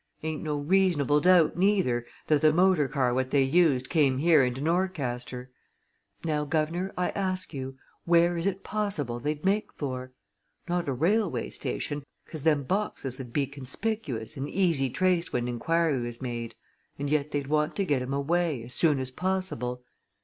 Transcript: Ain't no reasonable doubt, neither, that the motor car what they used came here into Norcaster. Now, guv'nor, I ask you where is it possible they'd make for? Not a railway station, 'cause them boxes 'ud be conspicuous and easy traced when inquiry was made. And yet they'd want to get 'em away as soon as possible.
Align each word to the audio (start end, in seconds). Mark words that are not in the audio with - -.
Ain't 0.23 0.41
no 0.41 0.57
reasonable 0.57 1.21
doubt, 1.21 1.55
neither, 1.57 2.07
that 2.25 2.41
the 2.41 2.51
motor 2.51 2.87
car 2.87 3.13
what 3.13 3.29
they 3.29 3.43
used 3.43 3.87
came 3.87 4.17
here 4.17 4.43
into 4.43 4.59
Norcaster. 4.59 5.51
Now, 6.23 6.43
guv'nor, 6.43 6.91
I 6.97 7.09
ask 7.09 7.53
you 7.53 7.77
where 8.05 8.35
is 8.35 8.47
it 8.47 8.63
possible 8.63 9.19
they'd 9.19 9.45
make 9.45 9.71
for? 9.73 10.11
Not 10.67 10.89
a 10.89 10.91
railway 10.91 11.51
station, 11.51 12.03
'cause 12.25 12.41
them 12.41 12.63
boxes 12.63 13.19
'ud 13.21 13.31
be 13.31 13.45
conspicuous 13.45 14.37
and 14.37 14.49
easy 14.49 14.89
traced 14.89 15.33
when 15.33 15.47
inquiry 15.47 16.01
was 16.01 16.19
made. 16.19 16.55
And 16.97 17.07
yet 17.07 17.29
they'd 17.29 17.45
want 17.45 17.75
to 17.75 17.85
get 17.85 18.01
'em 18.01 18.11
away 18.15 18.63
as 18.63 18.73
soon 18.73 18.97
as 18.97 19.11
possible. 19.11 19.83